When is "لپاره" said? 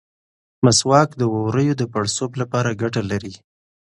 2.41-2.77